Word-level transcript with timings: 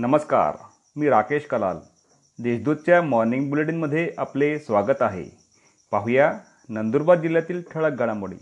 नमस्कार 0.00 0.56
मी 0.96 1.08
राकेश 1.08 1.46
कलाल. 1.46 1.76
देशदूतच्या 2.42 3.02
मॉर्निंग 3.02 3.50
बुलेटिनमध्ये 3.50 4.10
आपले 4.18 4.58
स्वागत 4.58 5.02
आहे. 5.02 5.24
पाहूया 5.90 6.32
नंदुरबार 6.68 7.16
जिल्ह्यातील 7.16 7.62
ठळक 7.74 7.92
घडामोडी. 7.92 8.36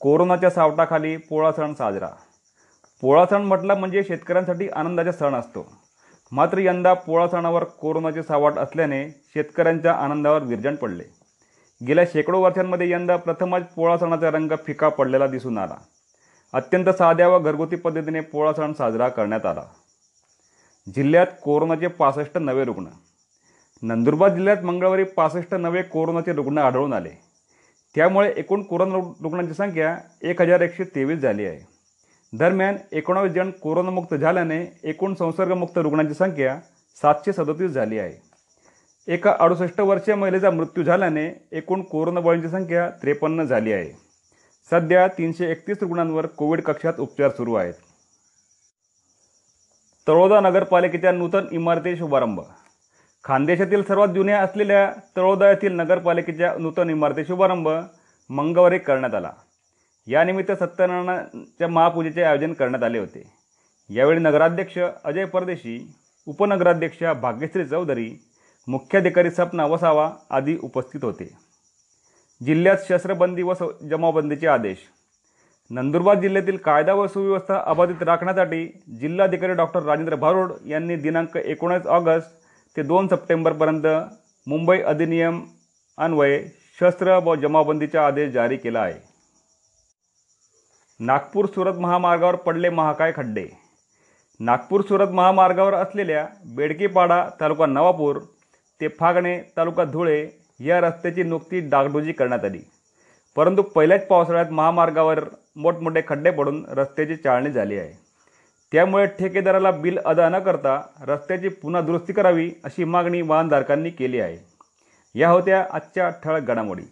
कोरोनाच्या 0.00 0.50
सावटाखाली 0.50 1.16
पोळा 1.16 1.52
सण 1.52 1.74
साजरा. 1.74 2.08
पोळा 3.00 3.26
सण 3.26 3.42
म्हटला 3.42 3.74
म्हणजे 3.74 4.04
शेतकऱ्यांसाठी 4.04 4.68
आनंदाचा 4.68 5.12
सण 5.12 5.34
असतो. 5.34 5.72
मात्र 6.32 6.58
यंदा 6.58 6.94
पोळा 6.94 7.28
सणावर 7.28 7.64
कोरोनाचे 7.64 8.22
सावट 8.22 8.58
असल्याने 8.58 9.08
शेतकऱ्यांच्या 9.08 9.92
आनंदावर 9.92 10.42
विरजण 10.42 10.74
पडले. 10.74 11.04
गेल्या 11.86 12.04
शेकडो 12.04 12.40
वर्षांमध्ये 12.40 12.90
यंदा 12.90 13.16
प्रथमच 13.16 13.62
पोळा 13.62 13.98
सणाचा 13.98 14.30
रंग 14.30 14.52
फिका 14.66 14.88
पडलेला 14.88 15.26
दिसून 15.26 15.58
आला. 15.58 15.76
अत्यंत 16.52 16.88
साध्या 16.88 17.28
व 17.28 17.38
घरगुती 17.38 17.76
पद्धतीने 17.76 18.20
पोळा 18.20 18.52
सण 18.52 18.72
साजरा 18.72 19.08
करण्यात 19.08 19.46
आला. 19.46 19.62
जिल्ह्यात 20.88 21.26
कोरोनाचे 21.42 21.86
पासष्ट 21.86 22.38
नवे 22.38 22.64
रुग्ण. 22.64 22.86
नंदुरबार 23.82 24.34
जिल्ह्यात 24.34 24.64
मंगळवारी 24.64 25.04
पासष्ट 25.04 25.54
नवे 25.54 25.82
कोरोनाचे 25.82 26.32
रुग्ण 26.32 26.58
आढळून 26.58 26.92
आले. 26.92 27.10
त्यामुळे 27.94 28.32
एकूण 28.36 28.62
कोरोना 28.62 28.96
रुग्णांची 29.22 29.54
संख्या 29.54 29.98
एक 30.22 30.40
हजार 30.42 30.60
एकशे 30.60 30.84
तेवीस 30.84 31.18
झाली 31.18 31.46
आहे. 31.46 31.58
दरम्यान 32.32 32.76
एकोणावीस 32.92 33.32
जण 33.32 33.50
कोरोनामुक्त 33.50 34.14
झाल्याने 34.14 34.80
एकूण 34.84 35.14
संसर्गमुक्त 35.14 35.78
रुग्णांची 35.78 36.14
संख्या 36.14 36.58
सातशे 37.02 37.32
सदतीस 37.32 37.70
झाली 37.70 37.98
आहे. 37.98 38.14
एका 39.12 39.36
अडुसष्ट 39.40 39.80
वर्षीय 39.80 40.14
महिलेचा 40.14 40.50
मृत्यू 40.50 40.84
झाल्याने 40.84 41.48
एकूण 41.52 41.82
कोरोनाबळींची 41.82 42.48
संख्या 42.48 42.90
त्रेपन्न 42.90 43.42
झाली 43.42 43.72
आहे. 43.72 43.90
सध्या 44.70 45.06
तीनशे 45.08 45.50
एकतीस 45.50 45.76
रुग्णांवर 45.80 46.26
कोविड 46.26 46.60
कक्षात 46.60 46.92
उपचार 46.98 47.28
सुरू 47.28 47.54
आहेत. 47.54 47.74
तळोदा 50.08 50.40
नगरपालिकेच्या 50.40 51.12
नूतन 51.12 51.44
इमारती 51.52 51.96
शुभारंभ. 51.96 52.40
खानदेशातील 53.24 53.82
सर्वात 53.82 54.08
जुन्या 54.08 54.42
असलेल्या 54.42 54.92
तळोदा 55.16 55.50
येथील 55.50 55.72
नगरपालिकेच्या 55.72 56.54
नूतन 56.58 56.90
इमारती 56.90 57.24
शुभारंभ 57.24 57.68
मंगळवारी 58.30 58.78
करण्यात 58.78 59.14
आला. 59.14 59.30
यानिमित्त 60.06 60.52
सत्यनारायणाच्या 60.52 61.68
महापूजेचे 61.68 62.22
आयोजन 62.22 62.52
करण्यात 62.52 62.82
आले 62.82 62.98
होते. 62.98 63.32
यावेळी 63.90 64.18
नगराध्यक्ष 64.18 64.78
अजय 65.04 65.24
परदेशी 65.24 65.94
उपनगराध्यक्षा 66.26 67.12
भाग्यश्री 67.12 67.64
चौधरी 67.64 68.14
मुख्याधिकारी 68.68 69.30
सपना 69.30 69.66
वसावा 69.66 70.10
आदी 70.30 70.56
उपस्थित 70.62 71.04
होते. 71.04 71.36
जिल्ह्यात 72.46 72.76
शस्त्रबंदी 72.88 73.42
व 73.42 73.54
स- 73.54 73.84
जमावबंदीचे 73.90 74.46
आदेश 74.46 74.78
नंदुरबार 75.72 76.18
जिल्ह्यातील 76.20 76.56
कायदा 76.56 76.94
व 76.94 77.06
सुव्यवस्था 77.06 77.62
अबाधित 77.66 78.02
राखण्यासाठी 78.02 78.64
जिल्हाधिकारी 79.00 79.52
डॉक्टर 79.52 79.82
राजेंद्र 79.82 80.14
भारुड 80.14 80.52
यांनी 80.66 80.96
दिनांक 80.96 81.36
एकोणीस 81.36 81.86
ऑगस्ट 81.86 82.28
ते 82.76 82.82
दोन 82.82 83.06
सप्टेंबरपर्यंत 83.08 83.86
मुंबई 84.46 84.80
अधिनियम 84.80 85.40
अन्वये 85.98 86.44
शस्त्र 86.80 87.18
व 87.24 87.34
जमाबंदीचा 87.34 88.06
आदेश 88.06 88.32
जारी 88.32 88.56
केला 88.56 88.80
आहे. 88.80 88.94
नागपूर 91.00 91.46
सुरत 91.46 91.78
महामार्गावर 91.80 92.36
पडले 92.36 92.68
महाकाय 92.70 93.12
खड्डे. 93.16 93.46
नागपूर 94.40 94.80
सुरत 94.80 95.08
महामार्गावर 95.08 95.74
असलेल्या 95.74 96.26
बेडकीपाडा 96.56 97.24
तालुका 97.40 97.66
नवापूर 97.66 98.18
ते 98.80 98.88
फागणे 98.88 99.38
तालुका 99.56 99.84
धुळे 99.84 100.26
या 100.60 100.80
रस्त्याची 100.80 101.22
नुकतीच 101.22 101.70
डागडुजी 101.70 102.12
करण्यात 102.12 102.44
आली. 102.44 102.62
परंतु 103.36 103.62
पहिल्याच 103.62 104.06
पावसाळ्यात 104.06 104.46
महामार्गावर 104.50 105.24
मोठमोठे 105.56 106.02
खड्डे 106.08 106.30
पडून 106.30 106.64
रस्त्याची 106.68 107.16
चाळणी 107.16 107.50
झाली 107.50 107.78
आहे. 107.78 107.92
त्यामुळे 108.72 109.06
ठेकेदाराला 109.06 109.70
बिल 109.70 109.98
अदा 110.04 110.28
न 110.28 110.38
करता 110.38 110.82
रस्त्याची 111.00 111.48
पुन्हा 111.48 111.82
दुरुस्ती 111.82 112.12
करावी 112.12 112.52
अशी 112.64 112.84
मागणी 112.84 113.22
वाहनधारकांनी 113.22 113.90
केली 113.90 114.20
आहे. 114.20 114.38
या 115.14 115.30
होत्या 115.30 115.66
आजच्या 115.72 116.08
ठळक 116.08 116.42
घडामोडी. 116.42 116.82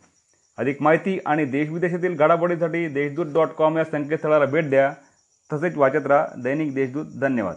अधिक 0.58 0.82
माहिती 0.82 1.18
आणि 1.26 1.44
देशविदेशातील 1.44 2.16
घडामोडीसाठी 2.16 2.88
देशदूत 2.88 3.26
डॉट 3.34 3.48
कॉम 3.48 3.78
या 3.78 3.84
संकेतस्थळाला 3.84 4.44
भेट 4.44 4.70
द्या. 4.70 4.92
तसेच 5.52 5.76
वाचत 5.76 6.06
राहा 6.06 6.26
दैनिक 6.42 6.74
देशदूत. 6.74 7.06
धन्यवाद. 7.20 7.56